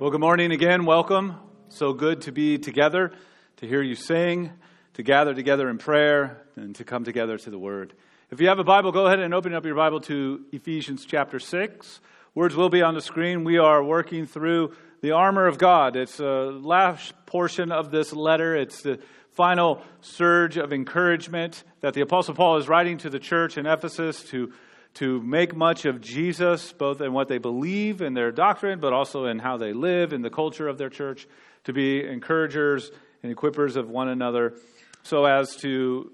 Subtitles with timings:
[0.00, 0.86] Well, good morning again.
[0.86, 1.36] Welcome.
[1.68, 3.12] So good to be together,
[3.58, 4.50] to hear you sing,
[4.94, 7.92] to gather together in prayer, and to come together to the Word.
[8.30, 11.38] If you have a Bible, go ahead and open up your Bible to Ephesians chapter
[11.38, 12.00] 6.
[12.34, 13.44] Words will be on the screen.
[13.44, 15.96] We are working through the armor of God.
[15.96, 18.56] It's a last portion of this letter.
[18.56, 19.00] It's the
[19.32, 24.24] final surge of encouragement that the Apostle Paul is writing to the church in Ephesus
[24.30, 24.50] to
[24.94, 29.26] to make much of Jesus, both in what they believe in their doctrine, but also
[29.26, 31.28] in how they live in the culture of their church,
[31.64, 32.90] to be encouragers
[33.22, 34.54] and equippers of one another,
[35.02, 36.10] so as to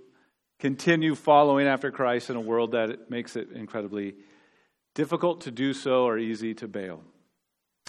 [0.58, 4.14] continue following after Christ in a world that makes it incredibly
[4.94, 7.02] difficult to do so or easy to bail.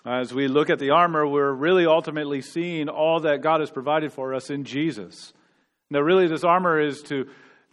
[0.05, 4.13] As we look at the armor, we're really ultimately seeing all that God has provided
[4.13, 5.33] for us in Jesus.
[5.89, 7.27] Now, really, this armor is to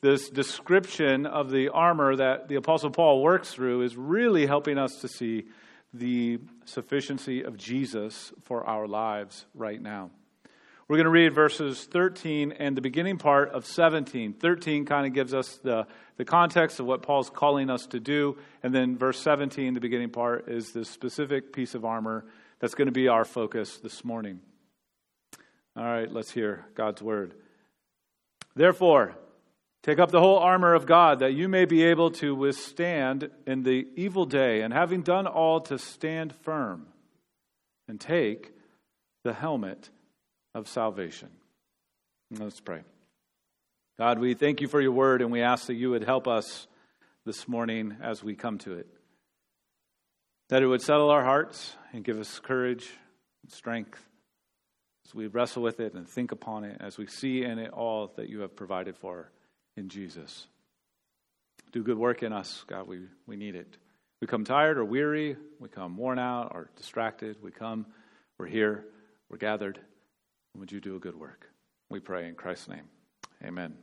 [0.05, 4.96] this description of the armor that the Apostle Paul works through is really helping us
[4.96, 5.45] to see
[5.95, 10.11] the sufficiency of Jesus for our lives right now.
[10.88, 14.35] We're going to read verses 13 and the beginning part of 17.
[14.35, 15.87] 13 kind of gives us the,
[16.18, 18.37] the context of what Paul's calling us to do.
[18.63, 22.27] And then verse 17, the beginning part, is the specific piece of armor
[22.61, 24.41] that's going to be our focus this morning.
[25.74, 27.33] All right, let's hear God's word.
[28.55, 29.16] Therefore,
[29.85, 33.65] Take up the whole armor of God that you may be able to withstand in
[33.65, 36.87] the evil day, and having done all, to stand firm.
[37.87, 38.51] And take
[39.24, 39.90] the helmet
[40.55, 41.29] of salvation.
[42.30, 42.80] Let's pray.
[43.99, 46.66] God, we thank you for your word, and we ask that you would help us
[47.27, 48.87] this morning as we come to it.
[50.49, 52.88] That it would settle our hearts and give us courage
[53.43, 54.02] and strength
[55.07, 58.15] as we wrestle with it and think upon it, as we see in it all
[58.16, 59.30] that you have provided for
[59.77, 60.47] in Jesus.
[61.73, 62.87] Do good work in us, God.
[62.87, 63.77] We, we need it.
[64.21, 65.37] We come tired or weary.
[65.59, 67.37] We come worn out or distracted.
[67.43, 67.87] We come,
[68.39, 68.84] we're here,
[69.29, 69.81] we're gathered.
[70.57, 71.51] Would you do a good work?
[71.91, 72.89] We pray in Christ's name.
[73.45, 73.75] Amen.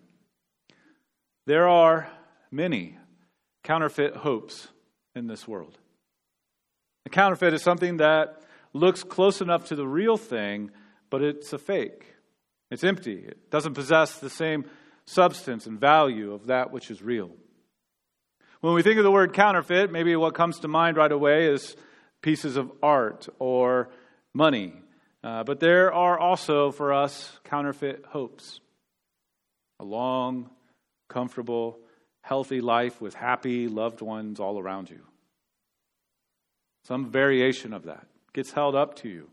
[1.45, 2.09] There are
[2.49, 2.97] many
[3.63, 4.67] counterfeit hopes
[5.15, 5.77] in this world.
[7.05, 8.41] A counterfeit is something that
[8.73, 10.71] looks close enough to the real thing,
[11.09, 12.05] but it's a fake.
[12.69, 13.15] It's empty.
[13.15, 14.65] It doesn't possess the same
[15.13, 17.31] substance and value of that which is real.
[18.61, 21.75] When we think of the word counterfeit, maybe what comes to mind right away is
[22.21, 23.89] pieces of art or
[24.33, 24.73] money.
[25.23, 28.59] Uh, but there are also for us counterfeit hopes.
[29.79, 30.49] A long,
[31.09, 31.79] comfortable,
[32.21, 35.01] healthy life with happy loved ones all around you.
[36.83, 39.29] Some variation of that gets held up to you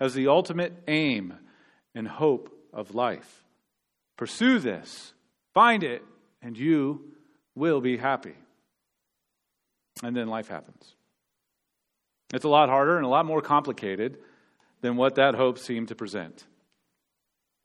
[0.00, 1.34] as the ultimate aim
[1.94, 3.44] and hope of life.
[4.16, 5.12] Pursue this,
[5.58, 6.04] find it,
[6.40, 7.00] and you
[7.56, 8.36] will be happy.
[10.04, 10.94] And then life happens.
[12.32, 14.18] It's a lot harder and a lot more complicated
[14.82, 16.44] than what that hope seemed to present.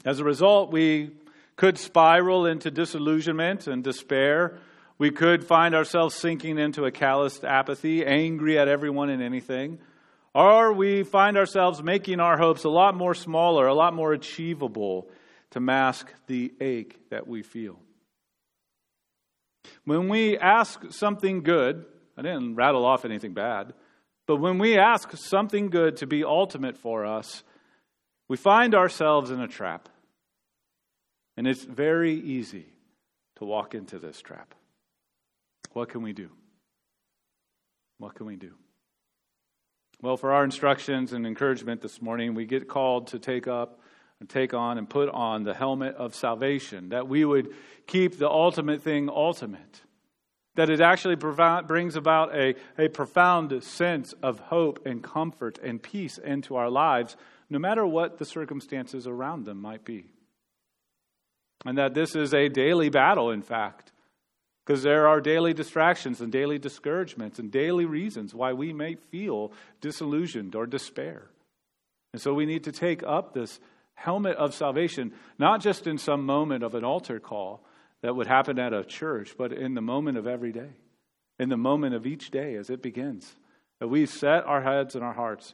[0.04, 1.12] As a result, we
[1.56, 4.58] could spiral into disillusionment and despair.
[4.98, 9.78] We could find ourselves sinking into a calloused apathy, angry at everyone and anything.
[10.34, 15.12] Or we find ourselves making our hopes a lot more smaller, a lot more achievable,
[15.54, 17.80] to mask the ache that we feel.
[19.86, 21.86] When we ask something good,
[22.18, 23.74] I didn't rattle off anything bad,
[24.26, 27.44] but when we ask something good to be ultimate for us,
[28.28, 29.90] we find ourselves in a trap.
[31.38, 32.66] And it's very easy
[33.36, 34.56] to walk into this trap.
[35.74, 36.32] What can we do?
[38.00, 38.54] What can we do?
[40.02, 43.80] Well, for our instructions and encouragement this morning, we get called to take up
[44.20, 47.54] and take on and put on the helmet of salvation, that we would
[47.88, 49.82] keep the ultimate thing ultimate,
[50.56, 56.18] that it actually brings about a, a profound sense of hope and comfort and peace
[56.18, 57.18] into our lives,
[57.50, 60.06] no matter what the circumstances around them might be.
[61.66, 63.92] And that this is a daily battle, in fact,
[64.66, 69.52] because there are daily distractions and daily discouragements and daily reasons why we may feel
[69.82, 71.28] disillusioned or despair.
[72.14, 73.60] And so we need to take up this
[73.96, 77.64] helmet of salvation, not just in some moment of an altar call
[78.02, 80.72] that would happen at a church, but in the moment of every day,
[81.40, 83.36] in the moment of each day as it begins.
[83.80, 85.54] That we set our heads and our hearts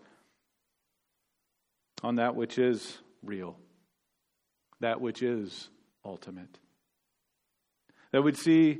[2.03, 3.57] on that which is real,
[4.79, 5.69] that which is
[6.05, 6.57] ultimate.
[8.11, 8.79] That we'd see,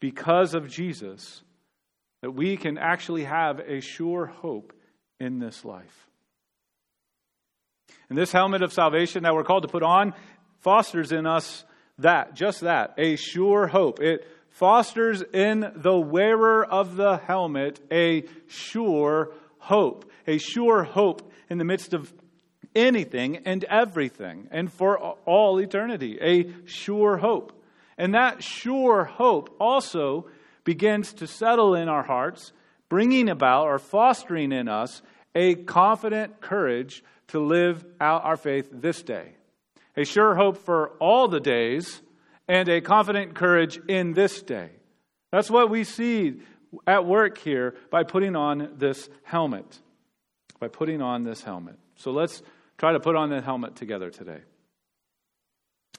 [0.00, 1.42] because of Jesus,
[2.22, 4.72] that we can actually have a sure hope
[5.20, 6.08] in this life.
[8.08, 10.14] And this helmet of salvation that we're called to put on
[10.60, 11.64] fosters in us
[11.98, 14.00] that, just that, a sure hope.
[14.00, 21.58] It fosters in the wearer of the helmet a sure hope, a sure hope in
[21.58, 22.12] the midst of
[22.74, 26.18] anything and everything and for all eternity.
[26.20, 27.52] A sure hope.
[27.96, 30.26] And that sure hope also
[30.64, 32.52] begins to settle in our hearts,
[32.88, 35.02] bringing about or fostering in us
[35.34, 39.34] a confident courage to live out our faith this day.
[39.96, 42.02] A sure hope for all the days
[42.48, 44.70] and a confident courage in this day.
[45.30, 46.40] That's what we see
[46.86, 49.78] at work here by putting on this helmet.
[50.58, 51.78] By putting on this helmet.
[51.96, 52.42] So let's
[52.78, 54.40] try to put on the helmet together today.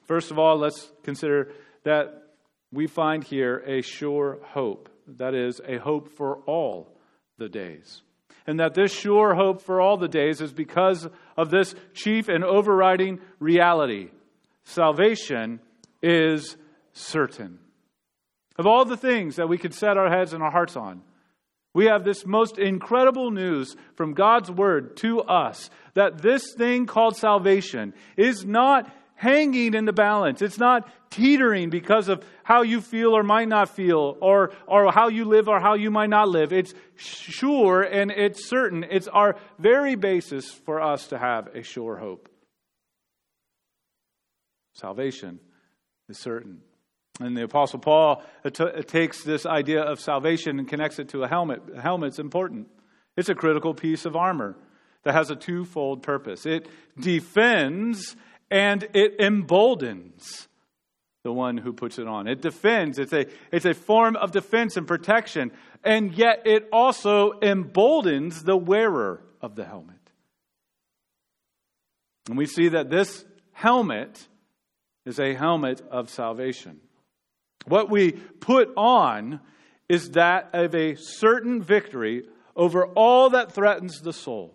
[0.05, 1.51] First of all, let's consider
[1.83, 2.23] that
[2.71, 4.89] we find here a sure hope.
[5.07, 6.97] That is, a hope for all
[7.37, 8.01] the days.
[8.47, 12.43] And that this sure hope for all the days is because of this chief and
[12.43, 14.09] overriding reality
[14.67, 15.59] salvation
[16.01, 16.57] is
[16.93, 17.59] certain.
[18.57, 21.01] Of all the things that we could set our heads and our hearts on,
[21.73, 27.17] we have this most incredible news from God's word to us that this thing called
[27.17, 30.41] salvation is not hanging in the balance.
[30.41, 35.07] It's not teetering because of how you feel or might not feel, or, or how
[35.07, 36.53] you live or how you might not live.
[36.53, 38.85] It's sure and it's certain.
[38.89, 42.29] It's our very basis for us to have a sure hope.
[44.73, 45.39] Salvation
[46.09, 46.61] is certain.
[47.21, 48.21] And the Apostle Paul
[48.87, 51.61] takes this idea of salvation and connects it to a helmet.
[51.73, 52.67] A helmet's important.
[53.15, 54.57] It's a critical piece of armor
[55.03, 56.67] that has a twofold purpose it
[56.99, 58.15] defends
[58.49, 60.47] and it emboldens
[61.23, 62.27] the one who puts it on.
[62.27, 65.51] It defends, it's a, it's a form of defense and protection,
[65.83, 69.95] and yet it also emboldens the wearer of the helmet.
[72.27, 74.27] And we see that this helmet
[75.05, 76.79] is a helmet of salvation.
[77.65, 79.39] What we put on
[79.89, 82.23] is that of a certain victory
[82.55, 84.54] over all that threatens the soul.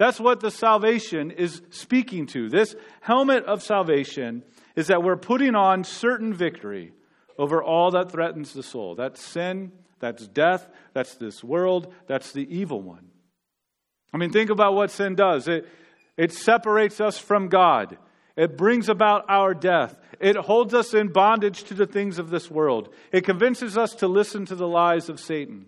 [0.00, 2.48] That's what the salvation is speaking to.
[2.48, 4.44] This helmet of salvation
[4.74, 6.94] is that we're putting on certain victory
[7.36, 8.94] over all that threatens the soul.
[8.94, 13.10] That's sin, that's death, that's this world, that's the evil one.
[14.10, 15.68] I mean, think about what sin does it,
[16.16, 17.98] it separates us from God.
[18.36, 19.98] It brings about our death.
[20.18, 22.88] It holds us in bondage to the things of this world.
[23.12, 25.66] It convinces us to listen to the lies of Satan.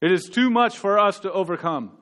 [0.00, 1.92] It is too much for us to overcome.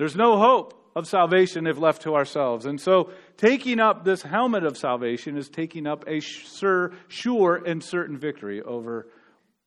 [0.00, 2.64] There's no hope of salvation if left to ourselves.
[2.64, 7.84] And so, taking up this helmet of salvation is taking up a sure, sure and
[7.84, 9.08] certain victory over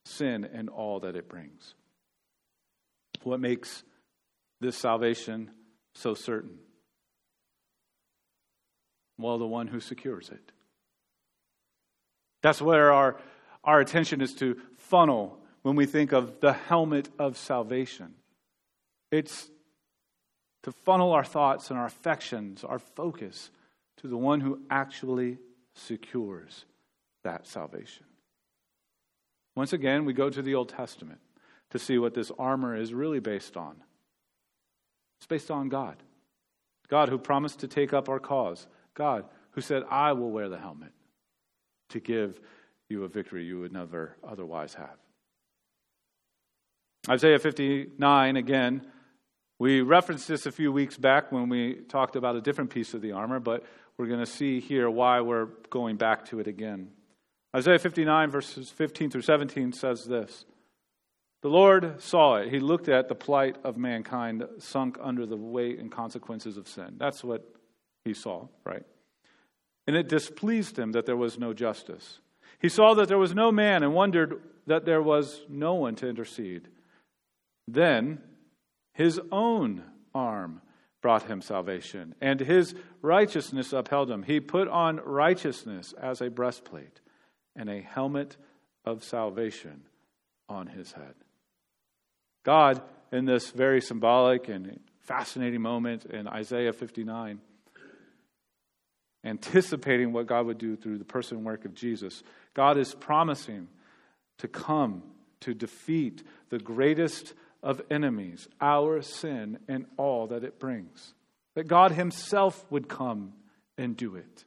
[0.06, 1.76] sin and all that it brings.
[3.22, 3.84] What makes
[4.60, 5.52] this salvation
[5.94, 6.58] so certain?
[9.16, 10.50] Well, the one who secures it.
[12.42, 13.20] That's where our,
[13.62, 18.14] our attention is to funnel when we think of the helmet of salvation.
[19.12, 19.48] It's
[20.64, 23.50] to funnel our thoughts and our affections, our focus
[23.98, 25.38] to the one who actually
[25.74, 26.64] secures
[27.22, 28.06] that salvation.
[29.54, 31.20] Once again, we go to the Old Testament
[31.70, 33.76] to see what this armor is really based on.
[35.18, 35.96] It's based on God.
[36.88, 40.58] God who promised to take up our cause, God who said, I will wear the
[40.58, 40.92] helmet
[41.90, 42.40] to give
[42.88, 44.96] you a victory you would never otherwise have.
[47.08, 48.86] Isaiah 59, again,
[49.58, 53.00] we referenced this a few weeks back when we talked about a different piece of
[53.00, 53.64] the armor, but
[53.96, 56.90] we're going to see here why we're going back to it again.
[57.54, 60.44] Isaiah 59, verses 15 through 17 says this
[61.42, 62.50] The Lord saw it.
[62.50, 66.96] He looked at the plight of mankind sunk under the weight and consequences of sin.
[66.98, 67.48] That's what
[68.04, 68.82] he saw, right?
[69.86, 72.18] And it displeased him that there was no justice.
[72.58, 76.08] He saw that there was no man and wondered that there was no one to
[76.08, 76.68] intercede.
[77.68, 78.20] Then
[78.94, 79.84] his own
[80.14, 80.62] arm
[81.02, 84.22] brought him salvation, and his righteousness upheld him.
[84.22, 87.00] He put on righteousness as a breastplate
[87.54, 88.38] and a helmet
[88.86, 89.82] of salvation
[90.48, 91.14] on his head.
[92.42, 92.80] God,
[93.12, 97.40] in this very symbolic and fascinating moment in Isaiah 59,
[99.24, 102.22] anticipating what God would do through the person and work of Jesus.
[102.54, 103.68] God is promising
[104.38, 105.02] to come
[105.40, 111.14] to defeat the greatest of enemies, our sin, and all that it brings.
[111.56, 113.32] That God Himself would come
[113.76, 114.44] and do it.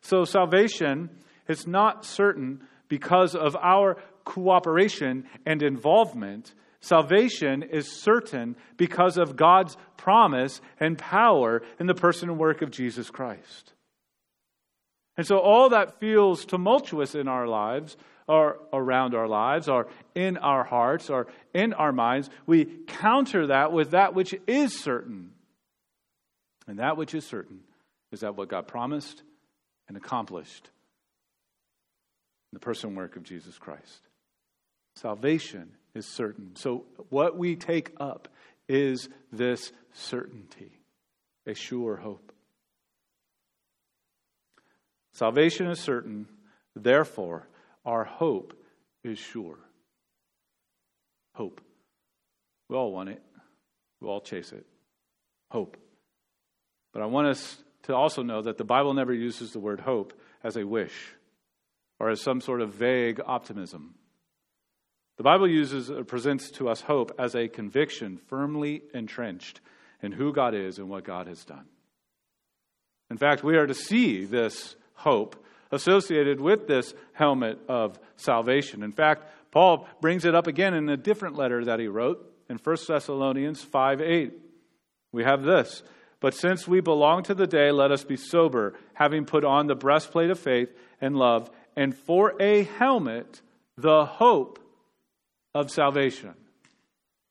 [0.00, 1.10] So salvation
[1.46, 9.76] is not certain because of our cooperation and involvement Salvation is certain because of God's
[9.98, 13.74] promise and power in the person and work of Jesus Christ.
[15.16, 17.98] And so, all that feels tumultuous in our lives,
[18.30, 23.72] are around our lives, are in our hearts, are in our minds, we counter that
[23.72, 25.32] with that which is certain.
[26.68, 27.60] And that which is certain
[28.12, 29.24] is that what God promised
[29.88, 30.70] and accomplished
[32.52, 34.08] in the person work of Jesus Christ.
[34.94, 36.54] Salvation is certain.
[36.54, 38.28] So, what we take up
[38.68, 40.78] is this certainty,
[41.46, 42.32] a sure hope.
[45.12, 46.28] Salvation is certain,
[46.76, 47.48] therefore,
[47.84, 48.54] our hope
[49.02, 49.58] is sure.
[51.34, 51.60] Hope.
[52.68, 53.22] We all want it,
[54.00, 54.66] we all chase it.
[55.50, 55.76] Hope.
[56.92, 60.12] But I want us to also know that the Bible never uses the word hope
[60.42, 61.14] as a wish
[61.98, 63.94] or as some sort of vague optimism.
[65.16, 69.60] The Bible uses or presents to us hope as a conviction firmly entrenched
[70.02, 71.66] in who God is and what God has done.
[73.10, 78.82] In fact, we are to see this hope associated with this helmet of salvation.
[78.82, 82.58] In fact, Paul brings it up again in a different letter that he wrote in
[82.58, 84.32] 1 Thessalonians 5 8.
[85.12, 85.82] We have this.
[86.20, 89.74] But since we belong to the day, let us be sober, having put on the
[89.74, 90.68] breastplate of faith
[91.00, 93.40] and love, and for a helmet,
[93.76, 94.58] the hope
[95.54, 96.34] of salvation.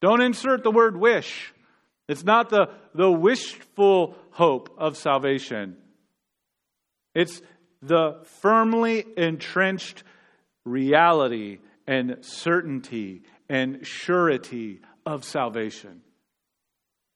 [0.01, 1.53] Don't insert the word wish.
[2.07, 5.77] It's not the, the wishful hope of salvation.
[7.13, 7.41] It's
[7.81, 10.03] the firmly entrenched
[10.65, 16.01] reality and certainty and surety of salvation.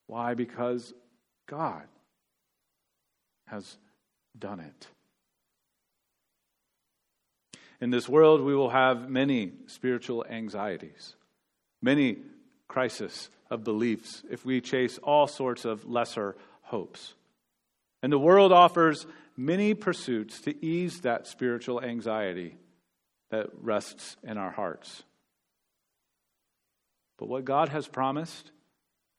[0.07, 0.33] Why?
[0.33, 0.93] Because
[1.47, 1.83] God
[3.47, 3.77] has
[4.37, 4.87] done it.
[7.79, 11.15] In this world, we will have many spiritual anxieties,
[11.81, 12.17] many
[12.67, 17.13] crises of beliefs if we chase all sorts of lesser hopes.
[18.01, 19.05] And the world offers
[19.35, 22.57] many pursuits to ease that spiritual anxiety
[23.31, 25.03] that rests in our hearts.
[27.17, 28.51] But what God has promised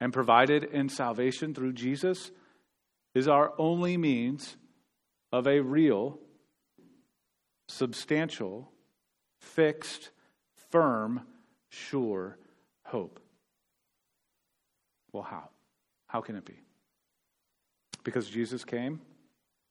[0.01, 2.31] and provided in salvation through Jesus
[3.15, 4.57] is our only means
[5.33, 6.19] of a real,
[7.69, 8.71] substantial,
[9.41, 10.11] fixed,
[10.71, 11.23] firm,
[11.71, 12.39] sure
[12.85, 13.21] hope.
[15.13, 15.49] Well, how?
[16.07, 16.61] How can it be?
[18.05, 19.01] Because Jesus came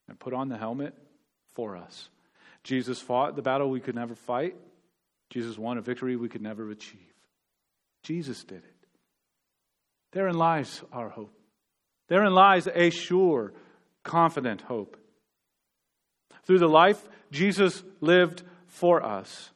[0.07, 0.93] and put on the helmet
[1.53, 2.09] for us.
[2.63, 4.55] Jesus fought the battle we could never fight.
[5.29, 6.99] Jesus won a victory we could never achieve.
[8.03, 8.87] Jesus did it.
[10.11, 11.33] Therein lies our hope.
[12.07, 13.53] Therein lies a sure,
[14.03, 14.97] confident hope.
[16.45, 19.49] Through the life Jesus lived for us,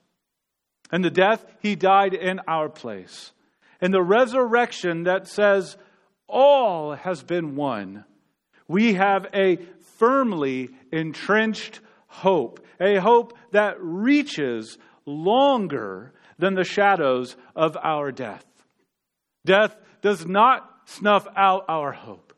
[0.92, 3.32] and the death he died in our place,
[3.82, 5.78] and the resurrection that says
[6.28, 8.06] all has been won,
[8.68, 9.58] we have a
[9.98, 18.46] firmly entrenched hope, a hope that reaches longer than the shadows of our death.
[19.46, 22.34] Death does not snuff out our hope.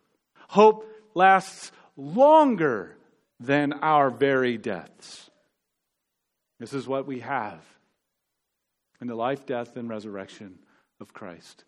[0.47, 2.97] Hope lasts longer
[3.39, 5.29] than our very deaths.
[6.59, 7.63] This is what we have
[9.01, 10.59] in the life, death, and resurrection
[10.99, 11.63] of Christ.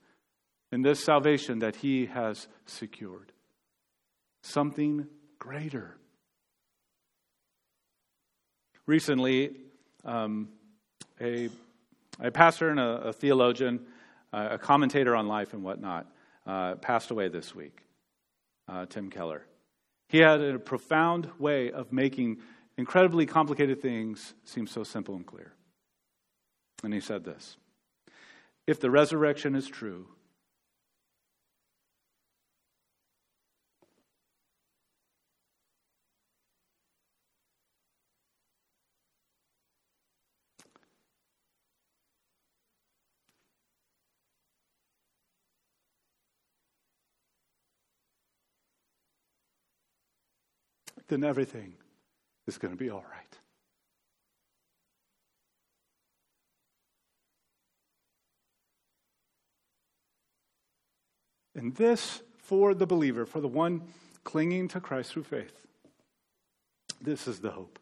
[0.72, 3.32] In this salvation that he has secured.
[4.44, 5.08] Something
[5.42, 5.98] greater.
[8.86, 9.50] Recently,
[10.06, 10.50] um,
[11.20, 11.50] a,
[12.20, 13.80] a pastor and a, a theologian,
[14.32, 16.06] uh, a commentator on life and whatnot,
[16.46, 17.82] uh, passed away this week,
[18.68, 19.44] uh, Tim Keller.
[20.10, 22.38] He had a profound way of making
[22.78, 25.54] incredibly complicated things seem so simple and clear.
[26.84, 27.58] And he said this
[28.68, 30.06] If the resurrection is true,
[51.12, 51.74] then everything
[52.48, 53.38] is going to be all right.
[61.54, 63.82] And this, for the believer, for the one
[64.24, 65.68] clinging to Christ through faith,
[67.02, 67.78] this is the hope.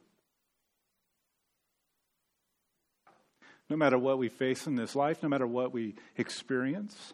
[3.70, 7.14] No matter what we face in this life, no matter what we experience,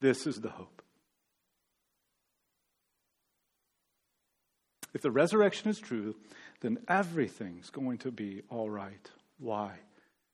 [0.00, 0.79] this is the hope.
[4.92, 6.16] If the resurrection is true,
[6.60, 9.10] then everything's going to be all right.
[9.38, 9.72] Why?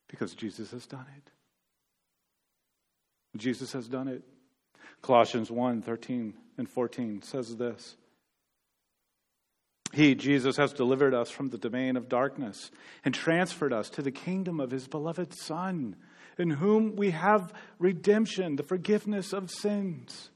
[0.07, 1.31] Because Jesus has done it.
[3.37, 4.23] Jesus has done it.
[5.01, 7.95] Colossians 1 13 and 14 says this
[9.93, 12.71] He, Jesus, has delivered us from the domain of darkness
[13.05, 15.95] and transferred us to the kingdom of his beloved Son,
[16.37, 20.31] in whom we have redemption, the forgiveness of sins.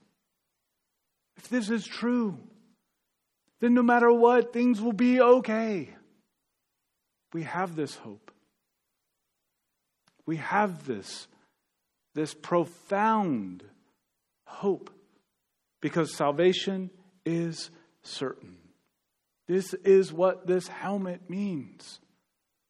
[1.38, 2.38] If this is true,
[3.62, 5.90] then no matter what, things will be okay.
[7.32, 8.32] We have this hope.
[10.26, 11.28] We have this,
[12.16, 13.64] this profound
[14.46, 14.90] hope
[15.82, 16.90] because salvation
[17.26, 17.70] is
[18.04, 18.58] certain.
[19.48, 22.00] This is what this helmet means.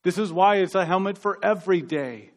[0.04, 2.32] This is why it's a helmet for every day.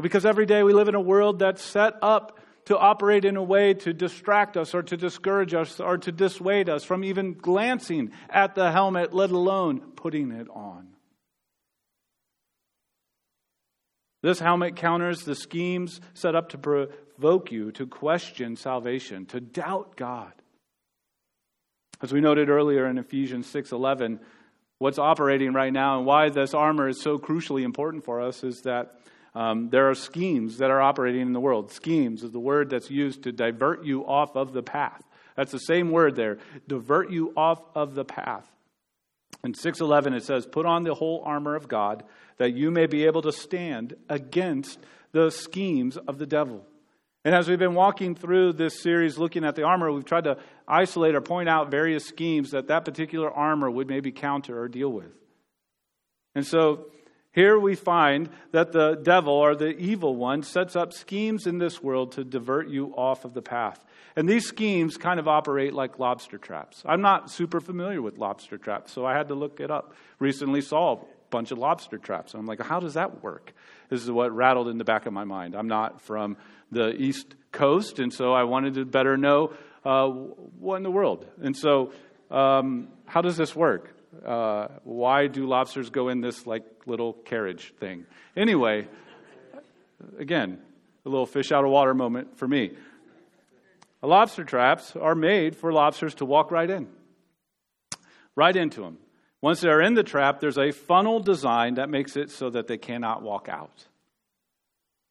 [0.00, 3.42] Because every day we live in a world that's set up to operate in a
[3.42, 8.12] way to distract us or to discourage us or to dissuade us from even glancing
[8.28, 10.88] at the helmet, let alone putting it on.
[14.22, 19.96] This helmet counters the schemes set up to provoke you to question salvation, to doubt
[19.96, 20.32] God.
[22.02, 24.18] As we noted earlier in Ephesians 6:11,
[24.78, 28.62] what's operating right now and why this armor is so crucially important for us is
[28.62, 29.00] that
[29.36, 31.70] um, there are schemes that are operating in the world.
[31.70, 35.02] Schemes is the word that's used to divert you off of the path.
[35.36, 38.50] That's the same word there, divert you off of the path.
[39.44, 42.02] In 6:11 it says, "Put on the whole armor of God,
[42.38, 44.78] that you may be able to stand against
[45.12, 46.64] the schemes of the devil."
[47.22, 50.38] And as we've been walking through this series looking at the armor, we've tried to
[50.66, 54.90] isolate or point out various schemes that that particular armor would maybe counter or deal
[54.90, 55.12] with.
[56.34, 56.86] And so
[57.36, 61.82] here we find that the devil or the evil one sets up schemes in this
[61.82, 63.78] world to divert you off of the path.
[64.16, 66.82] And these schemes kind of operate like lobster traps.
[66.86, 69.92] I'm not super familiar with lobster traps, so I had to look it up.
[70.18, 72.32] Recently saw a bunch of lobster traps.
[72.32, 73.52] and I'm like, how does that work?
[73.90, 75.54] This is what rattled in the back of my mind.
[75.54, 76.38] I'm not from
[76.72, 79.52] the East Coast, and so I wanted to better know
[79.84, 81.26] uh, what in the world.
[81.42, 81.92] And so,
[82.30, 83.95] um, how does this work?
[84.24, 88.06] Uh, why do lobsters go in this like little carriage thing?
[88.36, 88.86] Anyway,
[90.18, 90.58] again,
[91.04, 92.72] a little fish out of water moment for me.
[94.02, 96.86] Lobster traps are made for lobsters to walk right in,
[98.36, 98.98] right into them.
[99.40, 102.78] Once they're in the trap, there's a funnel design that makes it so that they
[102.78, 103.86] cannot walk out.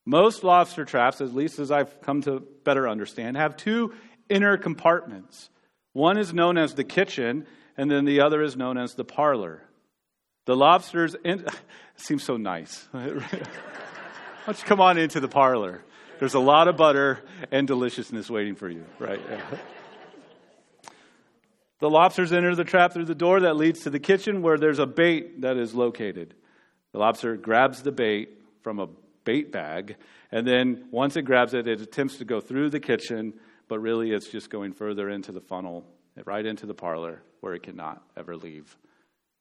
[0.06, 3.93] Most lobster traps, at least as I've come to better understand, have two
[4.29, 5.49] inner compartments.
[5.93, 9.61] One is known as the kitchen, and then the other is known as the parlor.
[10.45, 11.45] The lobsters, in,
[11.95, 12.88] seems so nice.
[12.91, 13.09] Why
[14.45, 15.83] don't you come on into the parlor?
[16.19, 17.19] There's a lot of butter
[17.51, 19.21] and deliciousness waiting for you, right?
[21.79, 24.79] The lobsters enter the trap through the door that leads to the kitchen where there's
[24.79, 26.33] a bait that is located.
[26.93, 28.29] The lobster grabs the bait
[28.63, 28.88] from a
[29.25, 29.97] bait bag.
[30.31, 33.33] And then once it grabs it, it attempts to go through the kitchen,
[33.67, 35.85] but really it's just going further into the funnel,
[36.23, 38.78] right into the parlor, where it cannot ever leave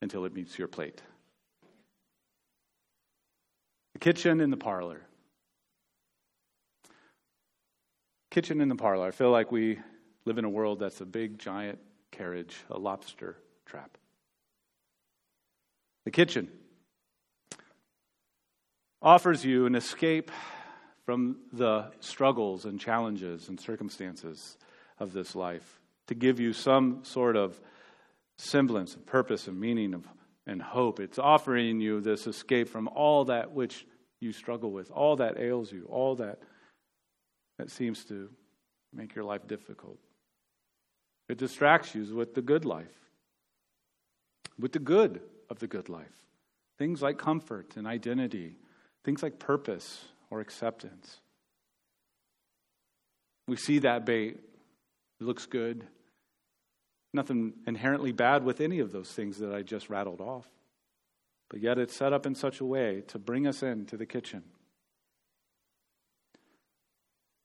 [0.02, 1.02] until it meets your plate.
[3.92, 5.02] The kitchen and the parlor.
[8.30, 9.06] Kitchen and the parlor.
[9.06, 9.78] I feel like we
[10.24, 11.78] live in a world that's a big, giant
[12.10, 13.96] carriage, a lobster trap.
[16.04, 16.48] The kitchen
[19.00, 20.30] offers you an escape
[21.04, 24.56] from the struggles and challenges and circumstances
[24.98, 27.60] of this life, to give you some sort of
[28.38, 30.06] semblance of purpose and meaning of,
[30.46, 31.00] and hope.
[31.00, 33.86] It's offering you this escape from all that which
[34.20, 36.38] you struggle with, all that ails you, all that
[37.58, 38.30] that seems to
[38.92, 39.98] make your life difficult.
[41.28, 42.94] It distracts you with the good life,
[44.58, 46.06] with the good of the good life.
[46.78, 48.56] Things like comfort and identity
[49.04, 51.20] Things like purpose or acceptance.
[53.46, 54.40] We see that bait.
[55.24, 55.86] It looks good.
[57.14, 60.46] Nothing inherently bad with any of those things that I just rattled off.
[61.48, 64.42] But yet it's set up in such a way to bring us into the kitchen.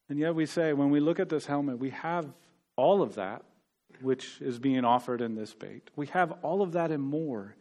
[0.09, 2.27] And yet we say, when we look at this helmet, we have
[2.75, 3.43] all of that
[4.01, 5.89] which is being offered in this bait.
[5.95, 7.55] We have all of that and more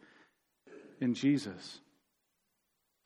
[0.99, 1.79] in Jesus.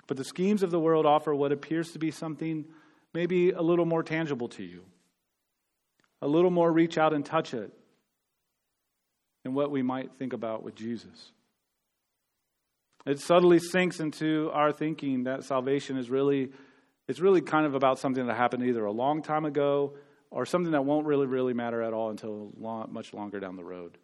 [0.08, 2.66] But the schemes of the world offer what appears to be something
[3.14, 4.84] maybe a little more tangible to you,
[6.24, 7.70] a little more reach out and touch it
[9.44, 11.34] than what we might think about with Jesus.
[13.06, 16.50] It subtly sinks into our thinking that salvation is really
[17.10, 19.96] it's really kind of about something that happened either a long time ago
[20.32, 23.64] or something that won't really really matter at all until long, much longer down the
[23.64, 23.98] road.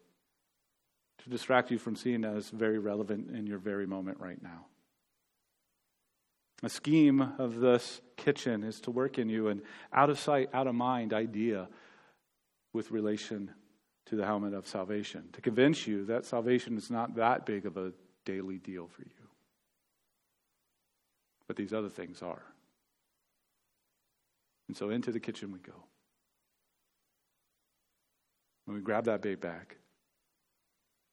[1.24, 4.66] To distract you from seeing that it's very relevant in your very moment right now.
[6.62, 10.66] A scheme of this kitchen is to work in you an out of sight, out
[10.66, 11.68] of mind idea
[12.72, 13.50] with relation
[14.06, 17.76] to the helmet of salvation, to convince you that salvation is not that big of
[17.76, 17.92] a
[18.24, 19.10] daily deal for you.
[21.46, 22.42] But these other things are.
[24.68, 25.74] And so into the kitchen we go.
[28.66, 29.76] And we grab that bait bag.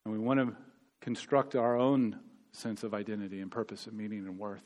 [0.04, 0.56] And we want to
[1.00, 2.20] construct our own
[2.52, 4.62] sense of identity and purpose and meaning and worth.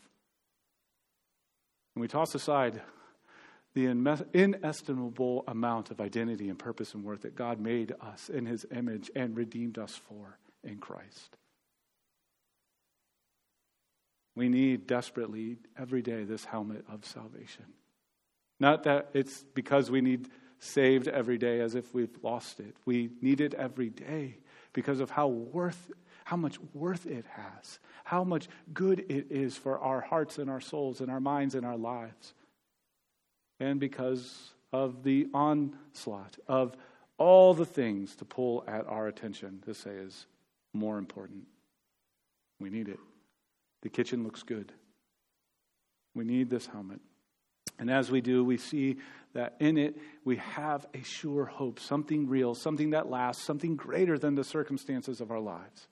[1.94, 2.82] And we toss aside
[3.74, 3.86] the
[4.34, 9.10] inestimable amount of identity and purpose and worth that God made us in his image
[9.14, 11.36] and redeemed us for in Christ.
[14.34, 17.64] We need desperately every day this helmet of salvation.
[18.60, 22.76] Not that it's because we need saved every day as if we've lost it.
[22.84, 24.38] We need it every day
[24.72, 25.90] because of how worth
[26.24, 30.60] how much worth it has, how much good it is for our hearts and our
[30.60, 32.32] souls and our minds and our lives
[33.62, 36.76] and because of the onslaught of
[37.16, 40.26] all the things to pull at our attention to say is
[40.72, 41.44] more important.
[42.58, 42.98] We need it.
[43.82, 44.72] The kitchen looks good.
[46.14, 47.00] We need this helmet.
[47.78, 48.96] And as we do, we see
[49.32, 54.18] that in it we have a sure hope, something real, something that lasts, something greater
[54.18, 55.86] than the circumstances of our lives.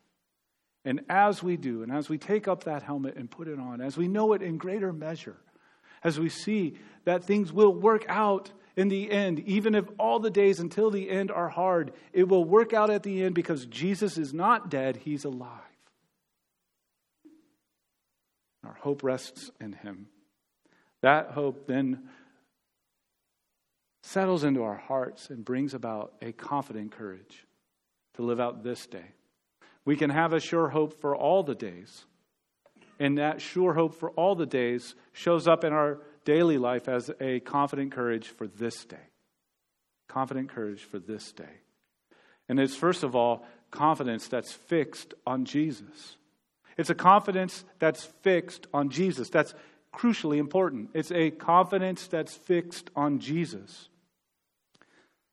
[0.84, 3.80] And as we do, and as we take up that helmet and put it on,
[3.80, 5.36] as we know it in greater measure,
[6.02, 10.30] as we see that things will work out in the end, even if all the
[10.30, 14.16] days until the end are hard, it will work out at the end because Jesus
[14.16, 15.60] is not dead, he's alive.
[18.64, 20.06] Our hope rests in him.
[21.02, 22.08] That hope then
[24.02, 27.46] settles into our hearts and brings about a confident courage
[28.14, 29.12] to live out this day.
[29.84, 32.04] We can have a sure hope for all the days
[33.00, 37.10] and that sure hope for all the days shows up in our daily life as
[37.18, 39.08] a confident courage for this day.
[40.06, 41.60] Confident courage for this day.
[42.48, 46.16] And it's first of all confidence that's fixed on Jesus.
[46.76, 49.30] It's a confidence that's fixed on Jesus.
[49.30, 49.54] That's
[49.94, 50.90] crucially important.
[50.92, 53.88] It's a confidence that's fixed on Jesus.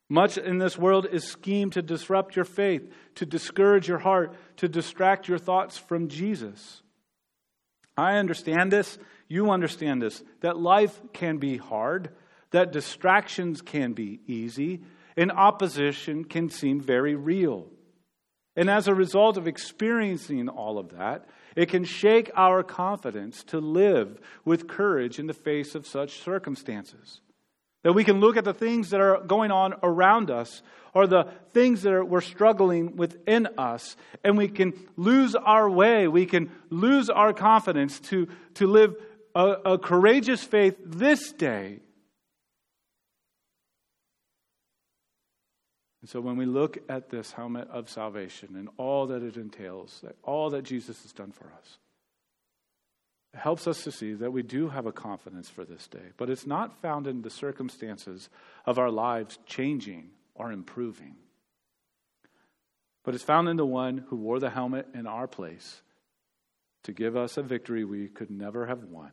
[0.09, 4.69] Much in this world is schemed to disrupt your faith, to discourage your heart, to
[4.69, 6.81] distract your thoughts from Jesus.
[7.97, 8.97] I understand this.
[9.27, 10.23] You understand this.
[10.41, 12.11] That life can be hard,
[12.51, 14.83] that distractions can be easy,
[15.17, 17.67] and opposition can seem very real.
[18.55, 23.59] And as a result of experiencing all of that, it can shake our confidence to
[23.59, 27.21] live with courage in the face of such circumstances.
[27.87, 30.61] That we can look at the things that are going on around us
[30.93, 33.95] or the things that are, we're struggling within us,
[34.25, 36.09] and we can lose our way.
[36.09, 38.93] We can lose our confidence to, to live
[39.33, 41.79] a, a courageous faith this day.
[46.01, 50.03] And so when we look at this helmet of salvation and all that it entails,
[50.23, 51.77] all that Jesus has done for us,
[53.37, 56.47] helps us to see that we do have a confidence for this day, but it's
[56.47, 58.29] not found in the circumstances
[58.65, 61.15] of our lives changing or improving.
[63.03, 65.81] But it's found in the one who wore the helmet in our place
[66.83, 69.11] to give us a victory we could never have won.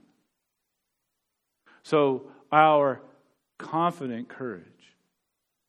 [1.82, 3.02] So, our
[3.58, 4.64] confident courage,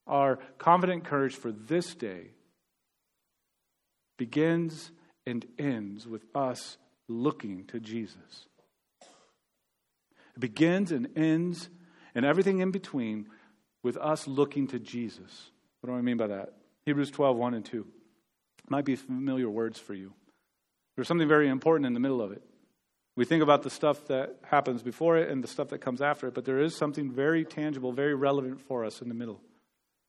[0.07, 2.31] our confident courage for this day
[4.17, 4.91] begins
[5.25, 8.47] and ends with us looking to Jesus.
[10.35, 11.69] It begins and ends
[12.13, 13.27] and everything in between
[13.83, 15.51] with us looking to Jesus.
[15.81, 16.53] What do I mean by that?
[16.85, 17.85] Hebrews 12, 1 and 2.
[18.69, 20.13] Might be familiar words for you.
[20.95, 22.41] There's something very important in the middle of it.
[23.15, 26.27] We think about the stuff that happens before it and the stuff that comes after
[26.27, 29.41] it, but there is something very tangible, very relevant for us in the middle.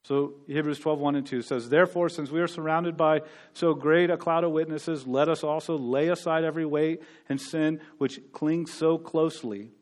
[0.07, 4.09] So Hebrews 12, 1 and 2 says, Therefore, since we are surrounded by so great
[4.11, 8.73] a cloud of witnesses, let us also lay aside every weight and sin which clings
[8.73, 9.73] so closely,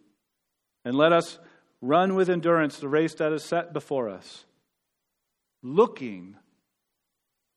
[0.84, 1.38] and let us
[1.86, 4.46] Run with endurance the race that is set before us,
[5.62, 6.34] looking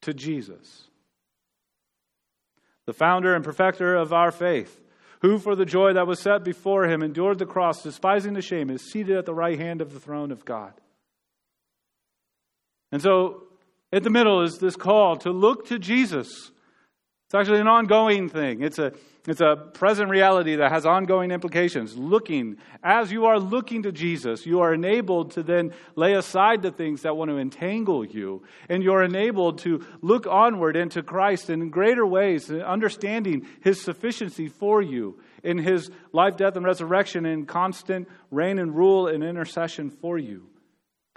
[0.01, 0.89] to Jesus,
[2.85, 4.81] the founder and perfecter of our faith,
[5.21, 8.69] who for the joy that was set before him endured the cross, despising the shame,
[8.69, 10.73] is seated at the right hand of the throne of God.
[12.91, 13.43] And so,
[13.91, 16.51] at the middle is this call to look to Jesus.
[17.25, 18.61] It's actually an ongoing thing.
[18.61, 18.93] It's a
[19.27, 21.97] it's a present reality that has ongoing implications.
[21.97, 26.71] Looking, as you are looking to Jesus, you are enabled to then lay aside the
[26.71, 28.43] things that want to entangle you.
[28.69, 34.81] And you're enabled to look onward into Christ in greater ways, understanding his sufficiency for
[34.81, 40.17] you in his life, death, and resurrection, in constant reign and rule and intercession for
[40.17, 40.47] you.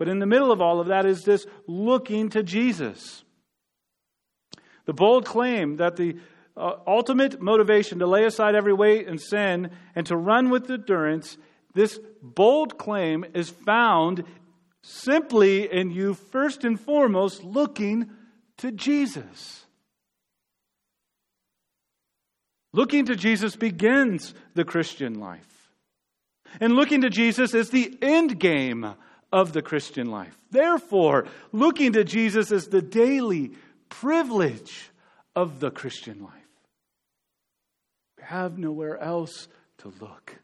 [0.01, 3.23] But in the middle of all of that is this looking to Jesus.
[4.87, 6.17] The bold claim that the
[6.57, 11.37] uh, ultimate motivation to lay aside every weight and sin and to run with endurance,
[11.75, 14.25] this bold claim is found
[14.83, 18.09] simply in you first and foremost looking
[18.57, 19.67] to Jesus.
[22.73, 25.71] Looking to Jesus begins the Christian life.
[26.59, 28.95] And looking to Jesus is the end game
[29.33, 30.37] of the Christian life.
[30.51, 33.53] Therefore, looking to Jesus is the daily
[33.89, 34.91] privilege
[35.37, 36.33] of the Christian life.
[38.19, 40.41] We have nowhere else to look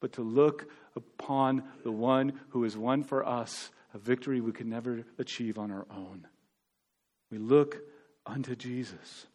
[0.00, 4.66] but to look upon the one who has won for us a victory we could
[4.66, 6.26] never achieve on our own.
[7.30, 7.78] We look
[8.26, 9.26] unto Jesus.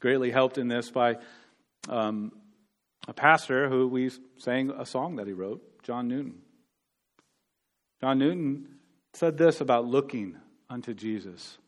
[0.00, 1.16] Greatly helped in this by
[1.88, 2.32] um,
[3.08, 6.42] a pastor who we sang a song that he wrote, John Newton.
[8.00, 8.68] John Newton
[9.14, 10.36] said this about looking
[10.68, 11.58] unto Jesus.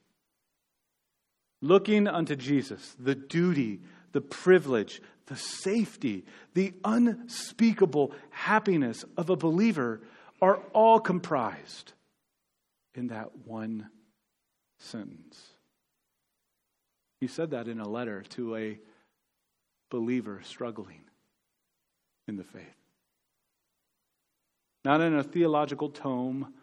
[1.61, 3.81] Looking unto Jesus, the duty,
[4.13, 10.01] the privilege, the safety, the unspeakable happiness of a believer
[10.41, 11.93] are all comprised
[12.95, 13.89] in that one
[14.79, 15.41] sentence.
[17.21, 18.79] He said that in a letter to a
[19.91, 21.01] believer struggling
[22.29, 22.78] in the faith.
[24.85, 26.55] Not in a theological tome,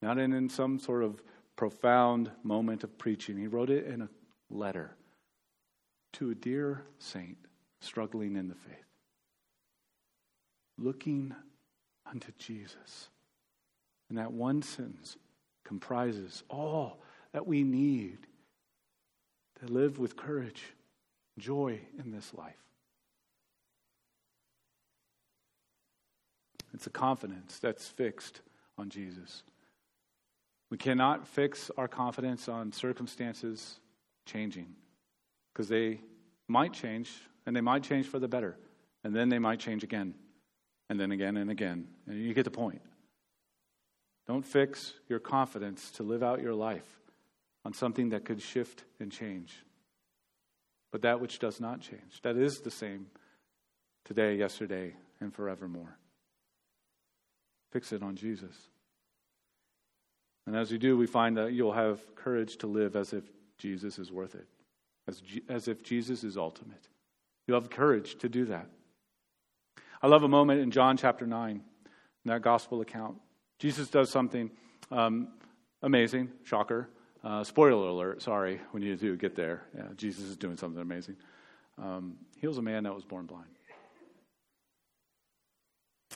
[0.00, 1.22] not in, in some sort of
[1.56, 3.36] profound moment of preaching.
[3.36, 4.08] He wrote it in a
[4.50, 4.96] letter
[6.14, 7.38] to a dear saint
[7.80, 8.84] struggling in the faith.
[10.78, 11.34] Looking
[12.10, 13.08] unto Jesus.
[14.08, 15.16] And that one sentence
[15.64, 17.00] comprises all
[17.32, 18.18] that we need
[19.60, 20.62] to live with courage,
[21.38, 22.54] joy in this life.
[26.74, 28.40] It's a confidence that's fixed
[28.76, 29.44] on Jesus.
[30.70, 33.78] We cannot fix our confidence on circumstances
[34.26, 34.66] changing
[35.52, 36.00] because they
[36.48, 37.12] might change
[37.46, 38.56] and they might change for the better.
[39.04, 40.14] And then they might change again,
[40.88, 41.86] and then again and again.
[42.06, 42.80] And you get the point.
[44.26, 46.98] Don't fix your confidence to live out your life
[47.66, 49.62] on something that could shift and change.
[50.90, 53.08] But that which does not change, that is the same
[54.06, 55.98] today, yesterday, and forevermore.
[57.74, 58.68] Fix it on Jesus.
[60.46, 63.24] And as you do, we find that you'll have courage to live as if
[63.58, 64.46] Jesus is worth it,
[65.08, 66.88] as, as if Jesus is ultimate.
[67.48, 68.68] You'll have courage to do that.
[70.00, 71.62] I love a moment in John chapter 9, in
[72.26, 73.16] that gospel account.
[73.58, 74.52] Jesus does something
[74.92, 75.32] um,
[75.82, 76.88] amazing, shocker.
[77.24, 79.62] Uh, spoiler alert, sorry, we need to get there.
[79.76, 81.16] Yeah, Jesus is doing something amazing.
[81.82, 83.48] Um, heals a man that was born blind.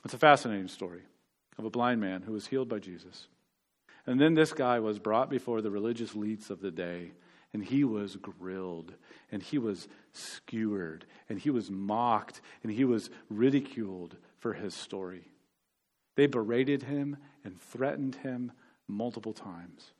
[0.05, 1.03] It's a fascinating story
[1.59, 3.27] of a blind man who was healed by Jesus.
[4.07, 7.12] And then this guy was brought before the religious elites of the day
[7.53, 8.92] and he was grilled
[9.33, 15.25] and he was skewered and he was mocked and he was ridiculed for his story.
[16.14, 18.53] They berated him and threatened him
[18.87, 19.92] multiple times.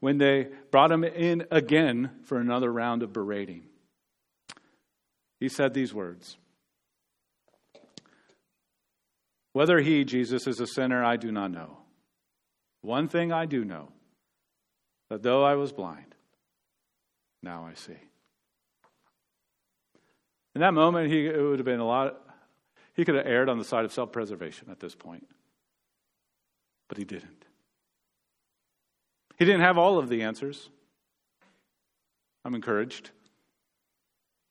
[0.00, 3.64] When they brought him in again for another round of berating,
[5.40, 6.36] he said these words
[9.58, 11.78] Whether he, Jesus, is a sinner, I do not know.
[12.80, 13.88] One thing I do know
[15.10, 16.14] that though I was blind,
[17.42, 17.98] now I see.
[20.54, 22.20] In that moment, he, it would have been a lot,
[22.94, 25.26] he could have erred on the side of self preservation at this point.
[26.86, 27.44] But he didn't.
[29.40, 30.70] He didn't have all of the answers.
[32.44, 33.10] I'm encouraged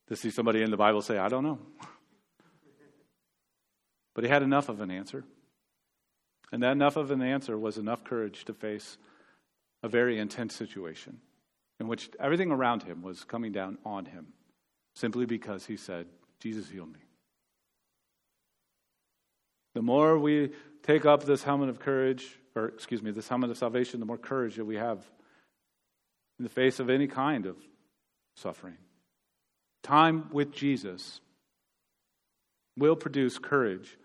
[0.10, 1.60] to see somebody in the Bible say, I don't know.
[4.18, 5.24] But he had enough of an answer.
[6.52, 8.98] And that enough of an answer was enough courage to face
[9.84, 11.20] a very intense situation
[11.80, 14.34] in which everything around him was coming down on him
[14.96, 16.08] simply because he said,
[16.40, 17.00] Jesus healed me.
[19.76, 20.50] The more we
[20.82, 22.26] take up this helmet of courage,
[22.56, 24.98] or excuse me, this helmet of salvation, the more courage that we have
[26.40, 27.56] in the face of any kind of
[28.36, 28.78] suffering.
[29.84, 31.22] Time with Jesus
[32.76, 33.96] will produce courage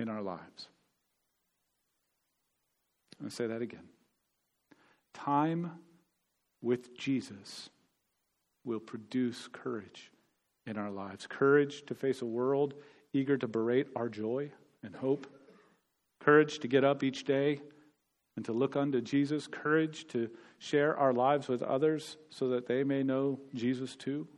[0.00, 0.68] in our lives.
[3.22, 3.88] I'll say that again.
[5.12, 5.72] Time
[6.62, 7.68] with Jesus
[8.64, 10.10] will produce courage
[10.66, 12.74] in our lives courage to face a world
[13.12, 14.50] eager to berate our joy
[14.82, 15.26] and hope,
[16.20, 17.60] courage to get up each day
[18.36, 22.84] and to look unto Jesus, courage to share our lives with others so that they
[22.84, 24.28] may know Jesus too.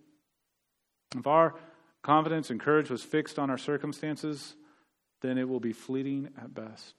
[1.15, 1.55] If our
[2.03, 4.57] confidence and courage was fixed on our circumstances,
[5.23, 6.95] then it will be fleeting at best.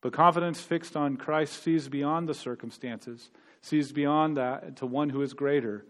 [0.00, 3.30] But confidence fixed on Christ sees beyond the circumstances,
[3.62, 5.84] sees beyond that to one who is greater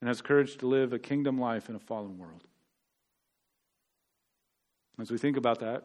[0.00, 2.42] and has courage to live a kingdom life in a fallen world.
[5.00, 5.84] As we think about that,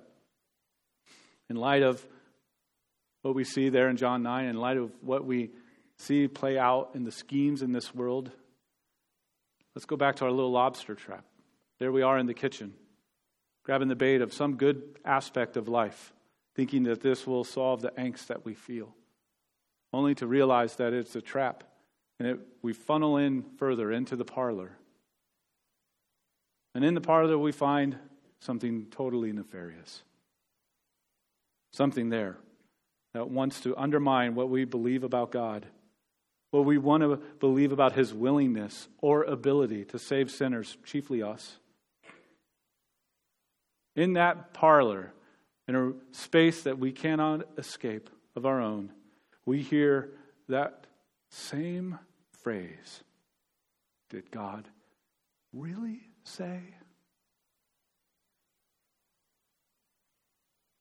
[1.50, 2.06] in light of
[3.22, 5.52] what we see there in John 9, in light of what we
[5.98, 8.32] see play out in the schemes in this world,
[9.76, 11.26] let's go back to our little lobster trap.
[11.80, 12.74] There we are in the kitchen,
[13.70, 16.12] grabbing the bait of some good aspect of life,
[16.56, 18.96] thinking that this will solve the angst that we feel,
[19.94, 21.64] only to realize that it's a trap.
[22.18, 24.72] And it, we funnel in further into the parlor.
[26.74, 27.96] And in the parlor, we find
[28.40, 30.02] something totally nefarious.
[31.72, 32.38] Something there
[33.14, 35.68] that wants to undermine what we believe about God,
[36.50, 41.60] what we want to believe about His willingness or ability to save sinners, chiefly us.
[43.96, 45.14] In that parlor,
[45.68, 48.92] in a space that we cannot escape of our own,
[49.46, 50.12] we hear
[50.48, 50.88] that
[51.30, 52.00] same
[52.32, 53.04] phrase
[54.10, 54.68] Did God
[55.54, 56.62] really say?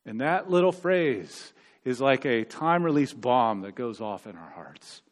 [0.07, 1.53] And that little phrase
[1.85, 5.03] is like a time release bomb that goes off in our hearts.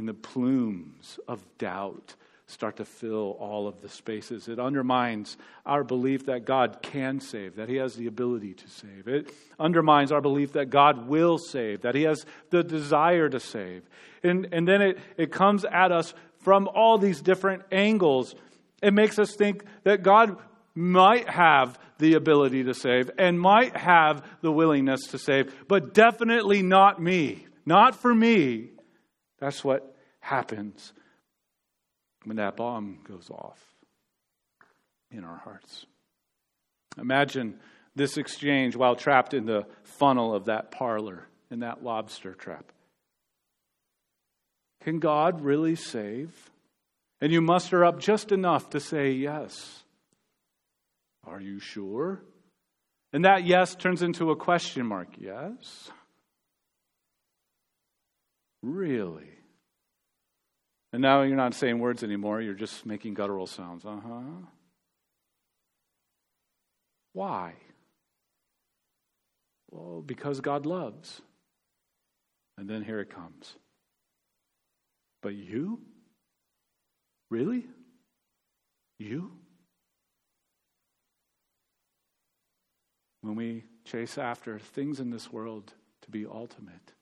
[0.00, 2.16] In the plumes of doubt
[2.52, 4.48] start to fill all of the spaces.
[4.48, 9.08] It undermines our belief that God can save, that He has the ability to save.
[9.08, 13.82] It undermines our belief that God will save, that He has the desire to save.
[14.22, 18.34] And, and then it, it comes at us from all these different angles.
[18.82, 20.36] It makes us think that God
[20.74, 26.62] might have the ability to save and might have the willingness to save, but definitely
[26.62, 27.46] not me.
[27.64, 28.70] Not for me.
[29.38, 30.92] That's what happens
[32.24, 33.58] when that bomb goes off
[35.10, 35.86] in our hearts.
[36.98, 37.58] Imagine
[37.94, 42.72] this exchange while trapped in the funnel of that parlor, in that lobster trap.
[44.82, 46.50] Can God really save?
[47.20, 49.84] And you muster up just enough to say yes.
[51.24, 52.20] Are you sure?
[53.12, 55.08] And that yes turns into a question mark.
[55.18, 55.90] Yes?
[58.62, 59.30] Really?
[60.92, 63.84] And now you're not saying words anymore, you're just making guttural sounds.
[63.84, 64.46] Uh huh.
[67.14, 67.54] Why?
[69.70, 71.22] Well, because God loves.
[72.58, 73.54] And then here it comes.
[75.22, 75.80] But you?
[77.30, 77.64] Really?
[78.98, 79.32] You?
[83.22, 86.92] when we chase after things in this world to be ultimate,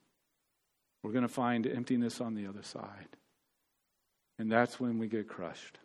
[1.03, 3.17] we're going to find emptiness on the other side.
[4.41, 5.77] And that's when we get crushed.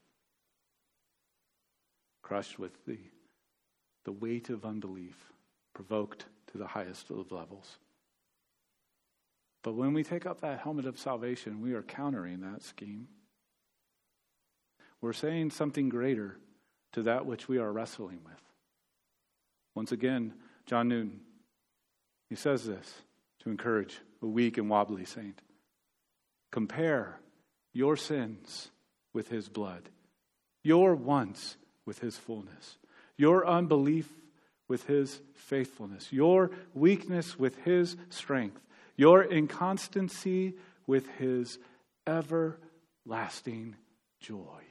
[2.22, 2.96] Crushed with the,
[4.06, 5.30] the weight of unbelief,
[5.74, 7.76] provoked to the highest of levels.
[9.62, 13.08] But when we take up that helmet of salvation, we are countering that scheme.
[15.02, 16.38] We're saying something greater
[16.94, 18.40] to that which we are wrestling with.
[19.74, 20.32] Once again,
[20.64, 21.20] John Newton,
[22.30, 23.02] he says this
[23.40, 25.42] to encourage a weak and wobbly saint.
[26.50, 27.20] Compare
[27.76, 28.70] your sins
[29.12, 29.82] with his blood,
[30.62, 32.78] your wants with his fullness,
[33.18, 34.10] your unbelief
[34.66, 38.60] with his faithfulness, your weakness with his strength,
[38.96, 40.54] your inconstancy
[40.86, 41.58] with his
[42.06, 43.76] everlasting
[44.20, 44.62] joy.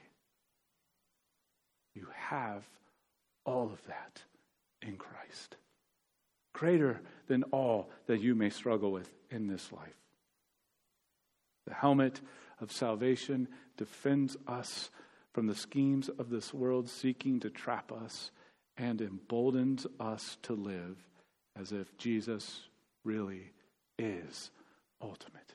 [1.94, 2.64] You have
[3.44, 4.20] all of that
[4.82, 5.56] in Christ.
[6.52, 9.96] Greater than all that you may struggle with in this life.
[11.66, 12.20] The helmet
[12.60, 14.90] of salvation defends us
[15.32, 18.30] from the schemes of this world seeking to trap us
[18.78, 20.96] and emboldens us to live
[21.58, 22.62] as if Jesus
[23.04, 23.52] really
[23.98, 24.50] is
[25.02, 25.54] ultimate.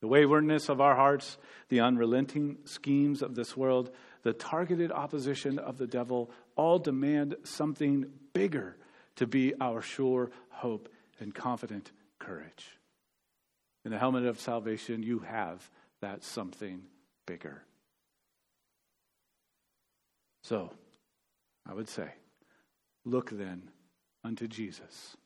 [0.00, 3.90] The waywardness of our hearts, the unrelenting schemes of this world,
[4.22, 8.76] the targeted opposition of the devil all demand something bigger
[9.16, 10.88] to be our sure hope
[11.20, 12.78] and confident courage.
[13.84, 15.70] In the helmet of salvation, you have
[16.00, 16.82] that something
[17.26, 17.62] bigger.
[20.42, 20.70] So,
[21.66, 22.08] I would say,
[23.04, 23.70] look then
[24.22, 25.16] unto Jesus,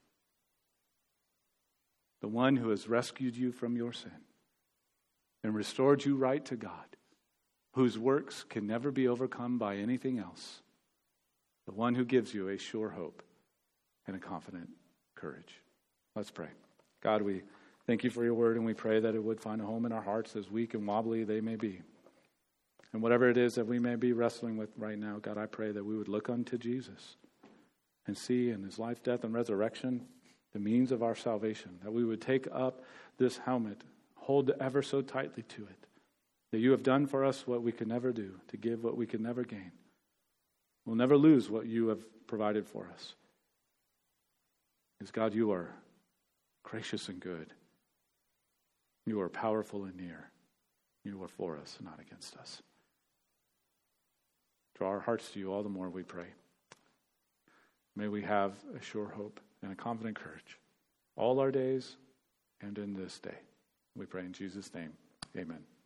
[2.20, 4.10] the one who has rescued you from your sin
[5.44, 6.96] and restored you right to God
[7.78, 10.62] whose works can never be overcome by anything else,
[11.66, 13.22] the one who gives you a sure hope
[14.06, 14.68] and a confident
[15.14, 15.62] courage.
[16.16, 16.48] Let's pray.
[17.02, 17.42] God, we
[17.88, 19.92] thank you for your word, and we pray that it would find a home in
[19.92, 21.80] our hearts, as weak and wobbly they may be.
[22.92, 25.72] And whatever it is that we may be wrestling with right now, God, I pray
[25.72, 27.16] that we would look unto Jesus
[28.06, 30.06] and see in his life, death, and resurrection
[30.52, 32.82] the means of our salvation, that we would take up
[33.16, 33.80] this helmet,
[34.16, 35.86] hold ever so tightly to it,
[36.52, 39.06] that you have done for us what we could never do, to give what we
[39.06, 39.72] could never gain.
[40.84, 43.14] We'll never lose what you have provided for us.
[44.98, 45.70] Because, God, you are
[46.64, 47.54] gracious and good.
[49.08, 50.28] You are powerful and near.
[51.02, 52.60] You are for us, not against us.
[54.76, 56.26] Draw our hearts to you all the more, we pray.
[57.96, 60.58] May we have a sure hope and a confident courage
[61.16, 61.96] all our days
[62.60, 63.38] and in this day.
[63.96, 64.92] We pray in Jesus' name.
[65.36, 65.77] Amen.